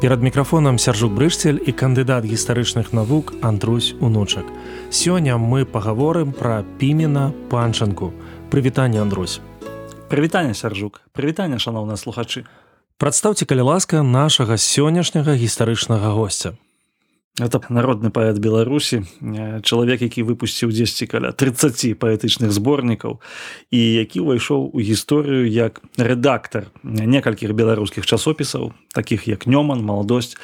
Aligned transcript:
Перад 0.00 0.22
мікрафонам 0.22 0.78
сяржук 0.78 1.10
брышцель 1.12 1.58
і 1.58 1.72
кандыдат 1.74 2.22
гістарычных 2.22 2.94
навук 2.94 3.34
Андрусь 3.42 3.98
унучак. 3.98 4.46
Сёння 4.94 5.34
мы 5.42 5.66
пагаворым 5.66 6.30
пра 6.30 6.62
пімена 6.78 7.32
панчанку. 7.50 8.12
Прывітанне 8.48 9.02
Андрусь. 9.02 9.40
Прывітанне 10.08 10.54
сяржук, 10.54 11.02
прывітанне 11.10 11.58
шаноўныя 11.58 11.98
слухачы. 11.98 12.46
Прадстаўце 12.94 13.42
калі 13.42 13.66
ласка 13.66 14.06
нашага 14.06 14.54
сённяшняга 14.54 15.34
гістарычнага 15.34 16.14
госця. 16.14 16.54
Это 17.38 17.60
народны 17.68 18.10
паэт 18.10 18.38
беларусі 18.42 19.04
чалавек 19.62 20.02
які 20.02 20.26
выпусціў 20.26 20.74
дзесьці 20.74 21.06
каля 21.06 21.30
30 21.30 21.94
паэтычных 21.94 22.50
зборнікаў 22.50 23.22
і 23.70 23.78
які 23.78 24.26
ўвайшоў 24.26 24.74
у 24.74 24.78
гісторыю 24.82 25.46
як 25.46 25.78
рэдактар 25.94 26.66
некалькіх 26.82 27.54
беларускіх 27.54 28.06
часопісаў 28.06 28.74
таких 28.90 29.28
як 29.30 29.46
нёман 29.46 29.86
маладосць 29.86 30.34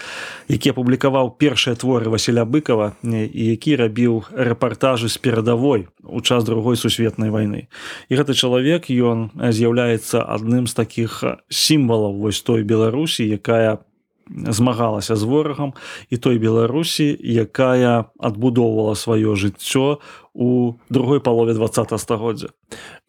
які 0.46 0.70
апублікаваў 0.70 1.34
першыя 1.34 1.74
творы 1.74 2.14
васіля 2.14 2.46
быкова 2.46 2.94
і 3.02 3.42
які 3.42 3.74
рабіў 3.76 4.30
рэпартажы 4.30 5.10
з 5.10 5.18
перадавой 5.18 5.88
у 6.04 6.20
час 6.20 6.44
другой 6.44 6.76
сусветнай 6.76 7.30
вайны. 7.30 7.66
І 8.08 8.14
гэты 8.14 8.38
чалавек 8.38 8.86
ён 8.92 9.34
з'яўляецца 9.34 10.22
адным 10.22 10.70
з 10.70 10.74
таких 10.78 11.24
сімвалаў 11.50 12.22
вось 12.22 12.42
той 12.44 12.62
беларусі 12.62 13.26
якая 13.26 13.82
по 13.82 13.93
змагалася 14.28 15.16
з 15.16 15.22
ворагам 15.22 15.74
і 16.10 16.16
той 16.16 16.38
беларусі 16.38 17.16
якая 17.22 18.10
адбудоўвала 18.18 18.94
сваё 18.94 19.36
жыццё 19.36 19.98
у 20.34 20.74
другой 20.90 21.20
палове 21.20 21.54
два 21.54 21.68
стагоддзя. 21.98 22.48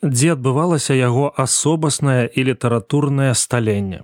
Дзе 0.03 0.35
адбывалася 0.35 0.93
яго 0.93 1.31
асобаснае 1.31 2.29
і 2.29 2.43
літаратурнае 2.51 3.33
сталенне? 3.33 4.03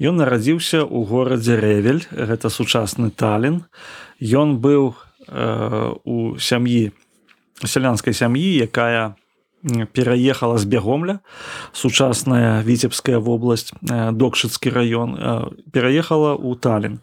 Ён 0.00 0.16
нарадзіўся 0.16 0.80
ў 0.80 0.98
горадзе 1.04 1.60
рэвель 1.60 2.08
гэта 2.08 2.48
сучасны 2.48 3.12
талін. 3.12 3.68
Ён 4.16 4.56
быў 4.56 4.96
э, 5.28 5.92
у 6.04 6.40
сям'і 6.40 6.96
сялянскай 7.60 8.16
сям'і 8.16 8.64
якая 8.64 9.19
пераехала 9.92 10.58
з 10.58 10.64
бягомля 10.64 11.20
сучасная 11.72 12.62
віцебская 12.64 13.18
вобласць 13.18 13.72
докшыцкі 13.82 14.72
раён 14.72 15.10
пераехала 15.72 16.32
ў 16.32 16.56
талін 16.56 16.94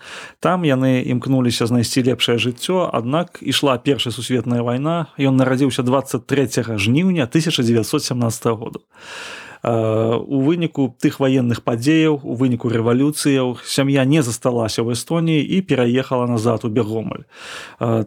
там 0.41 0.65
яны 0.65 1.05
імкнуліся 1.05 1.69
знайсці 1.69 2.01
лепшае 2.09 2.41
жыццё 2.41 2.89
аднак 2.89 3.37
ішла 3.45 3.77
першая 3.77 4.13
сусветная 4.13 4.65
вайна 4.65 5.13
ён 5.21 5.37
нарадзіўся 5.37 5.85
23 5.85 6.77
жніўня 6.81 7.29
1917 7.29 8.45
году 8.57 8.81
у 9.63 10.39
выніку 10.41 10.95
тых 11.01 11.19
ваенных 11.19 11.63
падзеяў 11.63 12.21
у 12.23 12.33
выніку 12.37 12.69
рэвалюцыяў 12.69 13.57
сям'я 13.65 14.05
не 14.05 14.21
засталася 14.21 14.85
ў 14.85 14.93
эстоніі 14.93 15.41
і 15.41 15.61
пераехала 15.61 16.27
назад 16.27 16.65
у 16.65 16.69
бегомаль. 16.69 17.25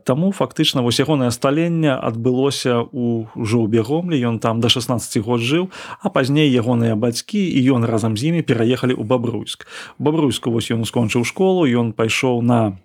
Таму 0.04 0.30
фактычна 0.32 0.82
вось 0.82 1.00
ягонае 1.00 1.30
сталенне 1.34 1.92
адбылося 1.94 2.86
у 2.86 3.26
ўжо 3.34 3.58
ў 3.62 3.66
бегомлі 3.66 4.16
ён 4.20 4.38
там 4.38 4.60
до 4.60 4.68
16 4.68 5.22
год 5.24 5.40
жыў 5.40 5.70
а 6.00 6.10
пазней 6.10 6.50
ягоныя 6.50 6.94
бацькі 6.94 7.40
і 7.40 7.60
ён 7.74 7.84
разам 7.84 8.16
з 8.16 8.30
імі 8.30 8.42
пераехалі 8.46 8.94
ў 8.94 9.04
бабруйск. 9.04 9.66
Бабруйску 9.98 10.54
вось 10.54 10.70
ён 10.70 10.86
скончыў 10.86 11.26
школу 11.26 11.66
ён 11.66 11.92
пайшоў 11.92 12.42
на 12.42 12.78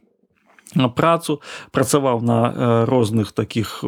працу 0.96 1.40
працаваў 1.72 2.22
на 2.22 2.86
розных 2.86 3.31
таких 3.31 3.86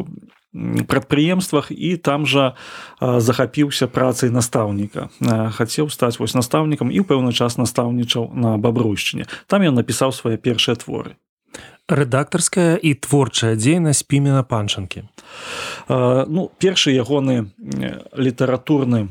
прадпрыемствах 0.88 1.70
і 1.70 1.96
там 1.96 2.26
жа 2.26 2.56
захапіўся 3.00 3.86
працай 3.86 4.30
настаўніка. 4.30 5.08
Хацеў 5.52 5.90
стаць 5.92 6.18
вось 6.18 6.34
настаўнікам 6.34 6.88
і 6.88 7.00
ў 7.00 7.04
пэўны 7.04 7.32
час 7.36 7.60
настаўнічаў 7.60 8.32
на 8.32 8.56
бабруйшчыне. 8.56 9.28
Там 9.46 9.62
ён 9.62 9.76
напісаў 9.76 10.12
свае 10.12 10.40
першыя 10.40 10.76
творы. 10.76 11.20
Рэдактарская 11.88 12.76
і 12.76 12.92
творчая 12.94 13.56
дзейнасць 13.56 14.04
пімена 14.04 14.44
панчанкі 14.44 15.08
ну 15.88 16.50
першы 16.58 16.92
ягоны 16.92 17.48
літаратурны 18.16 19.08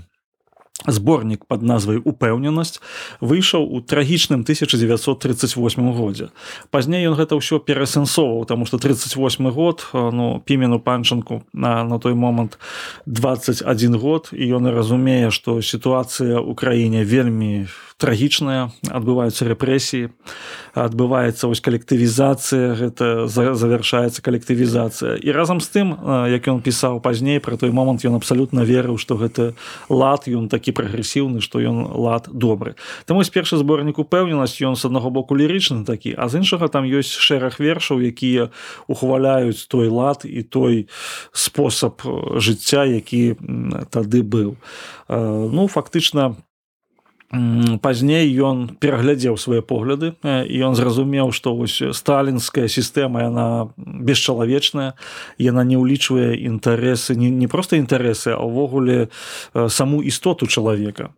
зборнік 0.88 1.46
под 1.46 1.64
назвай 1.64 2.00
упэўненасць 2.00 2.80
выйшаў 3.22 3.68
у 3.68 3.82
трагічным 3.82 4.42
1938 4.42 5.94
годзе. 5.94 6.30
Пазней 6.72 7.08
ён 7.08 7.16
гэта 7.20 7.36
ўсё 7.36 7.60
перасэнсоўваў 7.60 8.48
тому 8.48 8.66
что 8.66 8.78
38 8.78 9.52
год 9.52 9.88
ну 9.94 10.42
пімену 10.46 10.80
панчанку 10.80 11.44
на 11.54 11.84
на 11.84 12.00
той 12.00 12.14
момант 12.14 12.60
21 13.06 13.98
год 13.98 14.30
і 14.32 14.44
ён 14.56 14.68
разумее 14.72 15.32
что 15.32 15.62
сітуацыя 15.62 16.40
ў 16.40 16.56
краіне 16.56 17.04
вельмі 17.04 17.68
трагічная 17.98 18.70
адбываюцца 18.94 19.50
рэпрэсіі 19.50 20.14
адбываецца 20.78 21.50
вось 21.50 21.62
калектывізацыя 21.66 22.78
гэта 22.78 23.26
завяршаецца 23.28 24.22
калектывізацыя. 24.22 25.18
І 25.18 25.34
разам 25.34 25.58
з 25.58 25.68
тым 25.74 25.98
як 26.30 26.46
ён 26.46 26.62
пісаў 26.62 27.02
пазней 27.02 27.42
про 27.42 27.58
той 27.58 27.74
момант 27.74 28.06
ён 28.06 28.22
абсалютна 28.22 28.62
верыў 28.62 29.02
што 29.02 29.18
гэты 29.18 29.58
лад 29.90 30.30
ён 30.30 30.46
такі 30.46 30.77
прагрэсіўны 30.78 31.42
што 31.42 31.60
ён 31.60 31.82
лад 31.98 32.30
добры. 32.30 32.78
Там 33.10 33.18
ось 33.18 33.34
першы 33.34 33.58
зборнік 33.58 33.98
упэўненасць 33.98 34.62
ён 34.62 34.78
з 34.78 34.86
аднаго 34.86 35.10
боку 35.10 35.34
лірычны 35.34 35.84
такі 35.84 36.14
а 36.14 36.30
з 36.30 36.46
іншага 36.46 36.70
там 36.70 36.86
ёсць 36.86 37.18
шэраг 37.18 37.58
вершаў 37.58 38.06
якія 38.06 38.54
ухваляюць 38.86 39.66
той 39.66 39.90
лад 39.90 40.22
і 40.24 40.46
той 40.46 40.86
спосаб 41.34 42.06
жыцця 42.38 42.86
які 42.86 43.36
тады 43.90 44.22
быў. 44.22 44.56
Ну 45.10 45.68
фактычна 45.68 46.38
пазней 47.82 48.32
ён 48.40 48.80
пераглядзеў 48.80 49.36
свае 49.36 49.60
погляды 49.60 50.16
і 50.24 50.56
ён 50.64 50.80
зразумеў 50.80 51.36
што 51.36 51.52
вось 51.60 51.84
сталінская 51.92 52.72
сістэма 52.72 53.28
яна 53.28 53.48
бесчалавечная 53.76 54.96
яна 55.36 55.68
не 55.68 55.76
ўлічвае 55.76 56.40
інтарэсы 56.40 57.20
не, 57.20 57.28
не 57.28 57.52
проста 57.52 57.76
інтарэсы 57.76 58.32
а 58.32 58.40
ўвогуле 58.40 59.12
саму 59.52 60.00
істоту 60.08 60.48
чалавека 60.48 61.12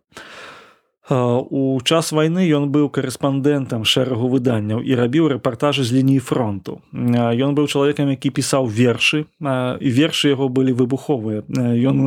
у 1.10 1.80
час 1.84 2.12
вайны 2.12 2.46
ён 2.46 2.70
быў 2.70 2.86
корэспандэнтам 2.94 3.82
шэрагу 3.84 4.30
выданняў 4.30 4.78
і 4.78 4.94
рабіў 4.94 5.28
рэпартажы 5.34 5.82
з 5.82 5.98
лініі 5.98 6.22
фронту. 6.22 6.80
Ён 6.94 7.54
быў 7.58 7.66
чалавекам 7.66 8.10
які 8.14 8.30
пісаў 8.30 8.70
вершы 8.70 9.26
і 9.42 9.88
вершы 9.90 10.30
яго 10.30 10.48
былі 10.48 10.72
выбуховыя. 10.72 11.42
Ён 11.50 11.98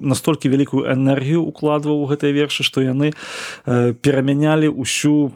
настолькі 0.00 0.48
вялікую 0.48 0.88
энергію 0.88 1.44
укладваў 1.44 2.00
у 2.00 2.08
гэтыя 2.08 2.32
вершы 2.32 2.64
што 2.64 2.80
яны 2.80 3.12
перамянялі 3.66 4.72
ўсю 4.72 5.32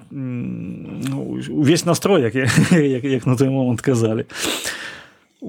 увесь 1.52 1.84
настрой 1.84 2.22
як, 2.22 2.34
як, 2.72 3.04
як 3.04 3.26
на 3.26 3.36
той 3.36 3.48
момант 3.48 3.80
казалі 3.80 4.24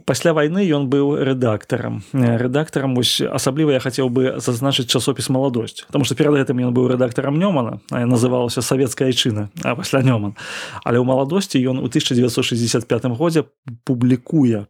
пасля 0.03 0.33
вайны 0.33 0.66
ён 0.67 0.89
быў 0.91 1.16
рэдактарам 1.23 2.03
рэдактарам 2.11 2.95
вось 2.95 3.22
асабліва 3.22 3.78
я 3.78 3.79
хацеў 3.79 4.11
бы 4.11 4.35
зазначыць 4.44 4.91
часопіс 4.91 5.29
маладосць 5.29 5.85
потому 5.88 6.03
что 6.03 6.16
перад 6.16 6.35
гэтым 6.35 6.59
ён 6.59 6.75
быў 6.75 6.91
рэдактарам 6.91 7.39
нёмана 7.39 7.79
называлася 7.91 8.61
савецкая 8.61 9.07
айчына 9.07 9.50
а 9.63 9.75
пасля 9.75 10.03
нёман 10.03 10.35
але 10.84 11.00
ў 11.00 11.05
маладосці 11.08 11.61
ён 11.64 11.79
у 11.79 11.87
1965 11.87 13.16
годзе 13.16 13.47
публікуе 13.87 14.67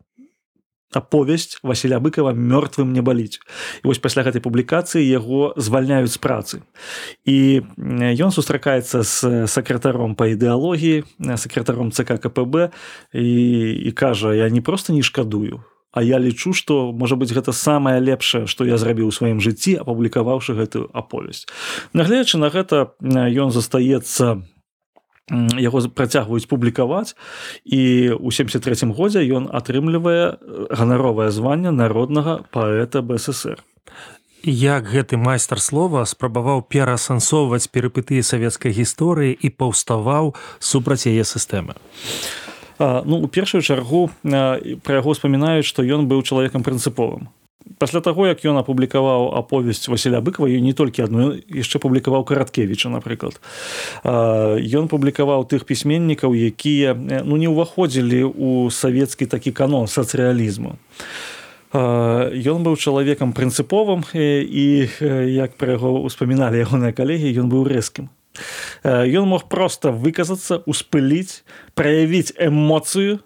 аповесць 0.93 1.59
Васіля 1.63 1.99
быкова 1.99 2.33
мёртвым 2.35 2.93
не 2.93 3.01
баліць 3.01 3.39
і 3.83 3.89
вось 3.89 4.01
пасля 4.01 4.23
гэтай 4.23 4.41
публікацыі 4.41 5.03
яго 5.03 5.53
звальняюць 5.57 6.13
з 6.13 6.19
працы. 6.21 6.55
І 7.25 7.65
ён 8.15 8.31
сустракаецца 8.31 9.01
з 9.03 9.47
сакратаром 9.47 10.15
па 10.15 10.29
ідэалогіі 10.31 11.03
сакратаром 11.35 11.91
ЦК 11.91 12.19
КПБ 12.21 12.71
і, 13.13 13.27
і 13.87 13.91
кажа 13.91 14.33
я 14.33 14.49
не 14.49 14.61
просто 14.61 14.93
не 14.93 15.01
шкадую 15.01 15.63
А 15.95 16.03
я 16.03 16.19
лічу 16.19 16.51
што 16.51 16.91
можа 16.91 17.15
быць 17.15 17.31
гэта 17.31 17.55
самае 17.55 18.03
лепшае 18.03 18.47
што 18.51 18.67
я 18.67 18.75
зрабіў 18.75 19.07
у 19.07 19.15
сваім 19.15 19.39
жыцці 19.39 19.79
апублікаваўшы 19.79 20.51
гэтую 20.59 20.91
аповесць 20.91 21.47
нагледзячы 21.95 22.37
на 22.37 22.51
гэта 22.51 22.91
ён 22.99 23.55
застаецца 23.55 24.43
яго 25.31 25.81
працягваюць 25.89 26.45
публікаваць 26.45 27.17
і 27.65 28.13
ў 28.13 28.29
73 28.29 28.93
годзе 28.93 29.25
ён 29.25 29.49
атрымлівае 29.49 30.37
ганаровае 30.69 31.31
званне 31.33 31.73
народнага 31.73 32.45
паэта 32.53 33.01
бСр 33.01 33.65
як 34.45 34.85
гэты 34.85 35.17
майстар 35.17 35.57
слова 35.57 36.05
спрабаваў 36.05 36.61
пераасэнсоўваць 36.69 37.65
перыпытыі 37.73 38.21
савецкай 38.21 38.71
гісторыі 38.71 39.33
і 39.33 39.49
паўставаў 39.49 40.35
супраць 40.59 41.09
яе 41.09 41.25
сістэмы? 41.25 41.73
Ну 42.77 43.25
у 43.25 43.27
першую 43.27 43.65
чаргу 43.65 44.13
пра 44.21 45.01
яго 45.01 45.09
успамінаюць 45.17 45.65
што 45.65 45.81
ён 45.81 46.05
быў 46.05 46.21
чалавекам 46.21 46.61
прынцыповым 46.61 47.33
пасля 47.77 48.01
таго 48.01 48.27
як 48.27 48.43
ён 48.45 48.57
апублікаваў 48.61 49.35
аповесць 49.35 49.87
Васіля 49.89 50.21
быкова 50.21 50.47
і 50.49 50.61
не 50.61 50.73
толькі 50.73 51.05
адну 51.05 51.35
яшчэ 51.49 51.79
публікаваў 51.79 52.23
караткевіча 52.23 52.89
напрыклад. 52.89 53.41
Ён 54.05 54.87
публікаваў 54.87 55.45
тых 55.49 55.65
пісьменнікаў 55.65 56.33
якія 56.33 56.95
ну 57.25 57.37
не 57.37 57.49
ўваходзілі 57.49 58.21
ў 58.31 58.69
савецкі 58.71 59.25
такі 59.25 59.51
канон 59.51 59.87
сацыялізму 59.87 60.77
ён 61.75 62.63
быў 62.63 62.75
чалавекам 62.79 63.33
прынцыповым 63.33 64.05
і 64.15 64.65
як 65.35 65.57
пра 65.59 65.75
яго 65.75 65.99
успаміналі 66.07 66.63
ягоныя 66.63 66.95
калегі 66.95 67.33
ён 67.41 67.51
быў 67.51 67.67
рэзкім. 67.67 68.07
Ён 68.83 69.25
мог 69.27 69.47
проста 69.47 69.91
выказацца, 69.91 70.61
успыліць, 70.67 71.43
праявіць 71.75 72.35
эмоцыю 72.39 73.19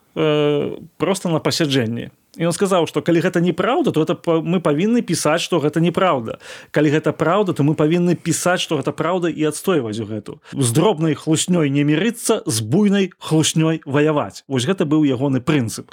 проста 0.97 1.29
на 1.29 1.39
пасяджэнні 1.39 2.09
і 2.39 2.47
он 2.47 2.55
сказаў 2.55 2.87
что 2.87 3.03
калі 3.03 3.19
гэта 3.19 3.43
неправда 3.43 3.91
то 3.91 4.01
это 4.01 4.15
мы 4.25 4.63
павінны 4.63 5.03
пісаць 5.03 5.43
что 5.43 5.59
гэта 5.59 5.83
неправда 5.83 6.39
калі 6.71 6.89
гэта 6.89 7.11
праўда 7.11 7.53
то 7.53 7.67
мы 7.67 7.75
павінны 7.75 8.15
пісаць 8.15 8.63
что 8.63 8.79
гэта 8.79 8.95
праўда 8.95 9.27
і 9.27 9.43
адстойваць 9.51 9.99
у 9.99 10.05
гэту. 10.07 10.39
З 10.55 10.71
дробнай 10.71 11.15
хлуснёй 11.15 11.69
не 11.69 11.83
мірыцца 11.83 12.41
з 12.45 12.61
буйнай 12.61 13.11
хлуснёй 13.19 13.81
ваяваць. 13.85 14.43
Вось 14.47 14.65
гэта 14.65 14.87
быў 14.87 15.03
ягоны 15.03 15.43
прынцып. 15.43 15.91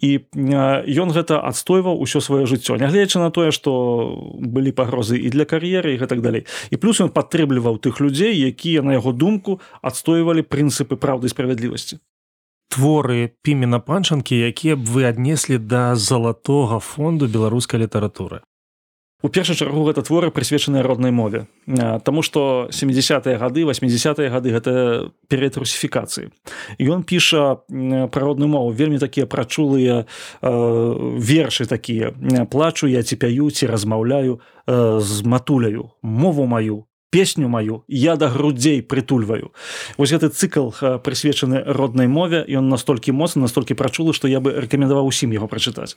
І 0.00 0.24
ён 0.32 1.12
гэта 1.12 1.40
адстойваў 1.44 2.00
усё 2.00 2.24
сваё 2.24 2.48
жыццё 2.48 2.80
нягледзячы 2.80 3.18
на 3.20 3.30
тое 3.30 3.52
что 3.52 4.16
былі 4.40 4.72
пагрозы 4.72 5.20
і 5.20 5.28
для 5.28 5.44
кар'еры 5.44 5.94
і 5.94 6.00
гэтак 6.00 6.24
далей. 6.24 6.46
І 6.70 6.76
плюс 6.76 7.00
ён 7.00 7.12
падтрымліваў 7.12 7.78
тых 7.78 8.00
людзей 8.00 8.32
якія 8.32 8.82
на 8.82 8.96
яго 8.96 9.12
думку 9.12 9.60
адстойвалі 9.82 10.42
прынцыпы 10.42 10.96
праўды 10.96 11.28
справядлівасці 11.28 12.00
творы 12.68 13.30
пімена 13.42 13.78
панчанкі 13.78 14.38
якія 14.38 14.76
б 14.76 14.84
вы 14.84 15.04
аднеслі 15.08 15.58
да 15.58 15.94
залатога 15.94 16.78
фонду 16.78 17.28
беларускай 17.28 17.80
літаратуры. 17.80 18.42
У 19.24 19.28
першую 19.32 19.56
чаргу 19.56 19.88
гэта 19.88 20.02
творы 20.04 20.28
прысвечаныя 20.28 20.84
роднай 20.84 21.08
мове. 21.08 21.46
Таму 22.04 22.20
што 22.20 22.68
70-е 22.68 23.40
гады 23.40 23.64
80-е 23.64 24.28
гады 24.28 24.52
гэта 24.52 24.72
перыяд 25.32 25.56
русіфікацыі. 25.56 26.28
Ён 26.76 27.08
піша 27.08 27.64
пра 28.12 28.20
родную 28.20 28.52
мову 28.52 28.68
вельмі 28.76 29.00
такія 29.00 29.24
прачулыя 29.24 30.04
вершы 30.44 31.64
такія. 31.64 32.12
Плачу 32.52 32.84
я 32.84 33.00
ці 33.00 33.16
пяю 33.16 33.48
ці 33.48 33.64
размаўляю 33.64 34.44
з 35.00 35.24
матуляю 35.24 35.96
мову 36.02 36.44
маю 36.44 36.84
песню 37.14 37.48
маю 37.48 37.84
я 37.86 38.16
да 38.18 38.26
грудзей 38.26 38.82
прытульваю 38.82 39.54
вось 39.96 40.10
гэты 40.10 40.34
цыкл 40.34 40.74
прысвечаны 41.06 41.62
роднай 41.78 42.10
мове 42.10 42.42
ён 42.42 42.66
настолькі 42.66 43.14
моцны 43.14 43.46
настолькі 43.46 43.78
прачулы 43.78 44.18
што 44.18 44.26
я 44.26 44.42
бы 44.42 44.50
рэкамендаваў 44.50 45.06
усім 45.06 45.30
яго 45.30 45.46
прачытаць. 45.46 45.94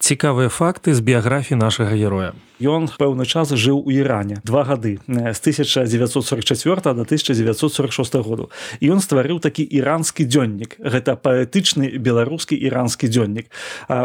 Цікавыя 0.00 0.48
факты 0.48 0.96
з 0.96 1.04
біяграфіі 1.04 1.60
нашага 1.60 1.92
героя 1.92 2.32
Ён 2.60 2.88
пэўны 2.88 3.26
час 3.26 3.52
жыў 3.52 3.80
у 3.80 3.90
Іране 3.90 4.40
два 4.44 4.64
гады 4.64 5.00
з 5.08 5.38
1944 5.40 6.94
до 6.94 7.02
1946 7.02 8.14
году. 8.20 8.50
І 8.80 8.92
ён 8.92 9.00
стварыў 9.00 9.40
такі 9.40 9.62
іранскі 9.62 10.24
дзённік. 10.24 10.76
Гэта 10.80 11.16
паэтычны 11.16 11.98
беларускі 11.98 12.54
іранскі 12.56 13.08
дзённік. 13.08 13.46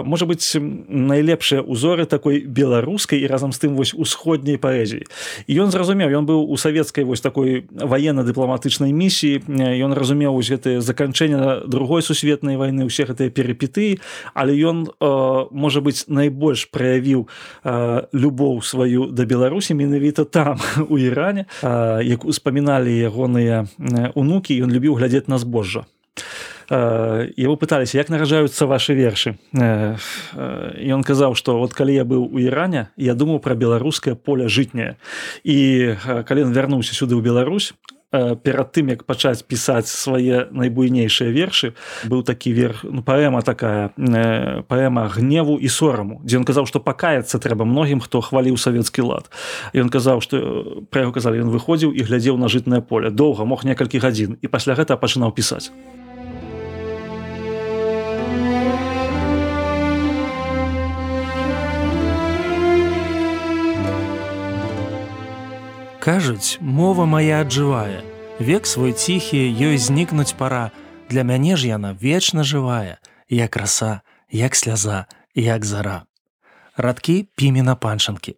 Можа 0.03 0.25
быть 0.25 0.45
найлепшыя 0.55 1.61
узоры 1.61 2.05
такой 2.05 2.45
беларускай 2.45 3.19
і 3.19 3.27
разам 3.27 3.51
з 3.51 3.59
тым 3.59 3.75
вось 3.75 3.93
усходняй 3.93 4.57
паэзіі. 4.57 5.05
Ён 5.47 5.71
зразумеў 5.71 6.09
ён 6.09 6.25
быў 6.25 6.47
у 6.47 6.57
савецкай 6.57 7.03
вось 7.03 7.21
такой 7.21 7.67
военно-дыпламатычнай 7.71 8.91
місіі. 8.91 9.43
Ён 9.83 9.93
разумеў 9.93 10.33
вось 10.33 10.49
гэтые 10.49 10.81
заканчэння 10.81 11.67
другой 11.67 12.01
сусветнай 12.01 12.57
войны 12.57 12.87
ўсе 12.87 13.05
гэтыя 13.05 13.29
перепіты 13.29 13.99
але 14.33 14.55
ён 14.57 14.87
можа 15.51 15.81
быць 15.81 16.07
найбольш 16.07 16.67
праявіў 16.71 17.27
любоў 18.45 18.61
сваю 18.61 19.09
да 19.11 19.25
беларусі 19.25 19.73
менавіта 19.73 20.25
там 20.25 20.57
у 20.89 20.97
іране 20.97 21.45
як 22.03 22.25
успаміналі 22.25 22.93
ягоныя 22.93 23.65
унукі 24.13 24.53
ён 24.61 24.71
любіў 24.71 24.95
глядзець 24.95 25.27
на 25.27 25.37
збожжа. 25.37 25.85
Его 26.69 27.55
пыталіся 27.57 27.97
як 27.97 28.09
наражаюцца 28.09 28.65
ваши 28.65 28.93
вершы? 28.93 29.37
Ён 29.53 31.01
казаў 31.01 31.35
что 31.35 31.57
вот 31.57 31.73
калі 31.73 31.93
я 31.93 32.05
быў 32.05 32.29
у 32.29 32.37
іране 32.39 32.89
я 32.97 33.13
думаў 33.13 33.39
пра 33.39 33.55
беларускае 33.55 34.15
поле 34.15 34.45
жытняе. 34.45 34.97
І 35.43 35.97
калі 36.25 36.49
ён 36.49 36.53
вярнуўся 36.53 36.93
сюды 36.93 37.17
ў 37.17 37.21
Беларусь 37.21 37.73
Э, 37.73 37.94
перад 38.43 38.71
тым 38.71 38.93
як 38.93 39.03
пачаць 39.03 39.43
пісаць 39.43 39.87
свае 39.87 40.47
найбуйнейшыя 40.51 41.31
вершы 41.31 41.73
быў 42.05 42.23
такі 42.23 42.53
верх 42.53 42.83
ну, 42.83 43.01
паэма 43.01 43.41
такая 43.41 43.91
э, 43.97 44.61
паэма 44.67 45.07
гневу 45.15 45.57
і 45.57 45.67
сораму 45.67 46.21
дзе 46.23 46.39
ён 46.41 46.47
казаў 46.47 46.69
што 46.69 46.79
пакаяцца 46.79 47.39
трэба 47.39 47.65
многім 47.65 47.99
хто 47.99 48.21
хваліў 48.21 48.57
савецкі 48.57 49.01
лад. 49.05 49.29
Ён 49.73 49.89
казаў 49.89 50.21
што 50.21 50.37
э, 50.37 50.45
пра 50.89 51.05
яго 51.07 51.13
казалі 51.15 51.45
ён 51.45 51.51
выходзіў 51.53 51.93
і 51.93 52.01
глядзеў 52.07 52.37
на 52.37 52.47
жытнае 52.51 52.81
поле. 52.81 53.09
Доўга 53.11 53.45
мог 53.45 53.65
некалькі 53.65 53.99
гадзін. 53.99 54.37
І 54.41 54.47
пасля 54.47 54.75
гэта 54.75 54.97
пачынаў 54.97 55.35
пісаць 55.35 55.71
кажуць 66.05 66.61
мова 66.61 67.05
моя 67.09 67.41
аджывае 67.41 68.05
век 68.37 68.67
свой 68.69 68.93
ціхі 68.93 69.39
ёй 69.41 69.81
знікнуць 69.81 70.37
пара. 70.37 70.69
Для 71.09 71.23
мяне 71.25 71.57
ж 71.57 71.65
яна 71.65 71.97
вечна 71.97 72.45
жывая 72.45 73.01
як 73.29 73.49
краса 73.57 74.05
як 74.29 74.53
сляза 74.55 75.05
як 75.33 75.65
зара. 75.65 76.05
Радкі 76.77 77.25
пімена 77.35 77.75
панчанкі 77.75 78.37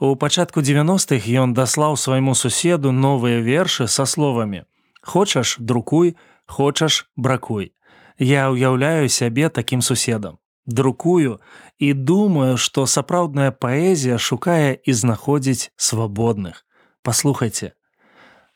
у 0.00 0.16
пачатку 0.16 0.58
90-х 0.58 1.30
ён 1.38 1.54
даслаў 1.54 1.94
свайму 1.94 2.34
суседу 2.34 2.90
новыя 2.90 3.38
вершы 3.46 3.86
са 3.86 4.02
словамі 4.02 4.66
хочаш 5.02 5.56
друкуй 5.58 6.16
хочаш 6.46 7.06
бракуй 7.14 7.72
я 8.18 8.50
ўяўляю 8.50 9.06
сябе 9.06 9.48
такім 9.48 9.86
суседам. 9.86 10.42
Друкую 10.66 11.38
і 11.78 11.92
думаю 11.94 12.58
што 12.58 12.90
сапраўдная 12.90 13.54
паэзія 13.54 14.18
шукае 14.18 14.82
і 14.82 14.92
знаходзіць 14.92 15.70
свабодных 15.76 16.66
паслухайце 17.08 17.72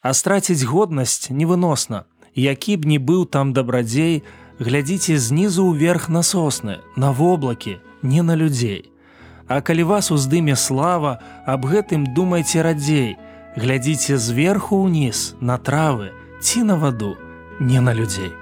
а 0.02 0.12
страціць 0.14 0.66
годнасць 0.66 1.31
невыносна. 1.31 2.04
Які 2.34 2.76
б 2.76 2.88
ні 2.90 2.99
быў 2.99 3.25
там 3.26 3.52
дабрадзей 3.52 4.22
глядзіце 4.58 5.19
знізу 5.19 5.69
ўверх 5.70 6.08
на 6.08 6.22
сосны 6.26 6.81
на 6.96 7.12
воблакі 7.12 7.79
не 8.03 8.22
на 8.22 8.36
людзей. 8.36 8.91
А 9.46 9.60
калі 9.60 9.82
вас 9.94 10.10
уздыме 10.10 10.56
слава 10.56 11.20
аб 11.46 11.67
гэтым 11.67 12.10
думайце 12.15 12.62
радзей. 12.67 13.17
Глядзіце 13.56 14.19
зверху 14.19 14.82
ўніз 14.82 15.38
на 15.41 15.58
травы 15.58 16.10
ці 16.43 16.67
на 16.67 16.76
ваду 16.76 17.15
не 17.60 17.81
на 17.81 17.94
людзей 17.94 18.42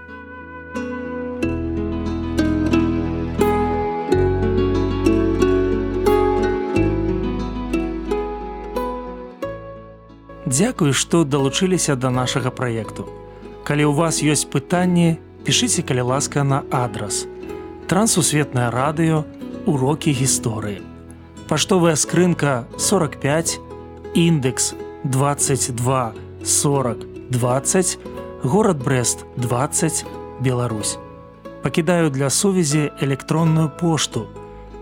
Дзякуй, 10.50 10.90
што 10.92 11.22
далучыліся 11.22 11.94
да 11.94 12.10
нашага 12.10 12.50
праекту. 12.50 13.06
Калі 13.62 13.86
ў 13.86 13.94
вас 13.94 14.18
ёсць 14.18 14.50
пытанні, 14.50 15.22
пішыце 15.46 15.86
калі 15.86 16.10
ласка 16.10 16.42
на 16.42 16.66
адрас. 16.74 17.30
Трансусветнае 17.86 18.74
радыё, 18.74 19.22
урокі 19.70 20.10
гісторыі. 20.10 20.82
Паштовая 21.46 21.94
скрынка 21.94 22.66
45, 22.78 23.62
індекс 24.18 24.74
22 25.04 26.18
40 26.42 26.98
20, 27.30 27.98
горад 28.42 28.82
Брест 28.82 29.24
20, 29.36 30.04
Беларусь. 30.40 30.98
Пакідаю 31.62 32.10
для 32.10 32.30
сувязі 32.30 32.90
электронную 33.00 33.70
пошту 33.70 34.26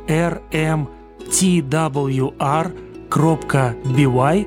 rmtwr 0.08 0.88
кропка 3.08 3.74
бівай, 3.84 4.46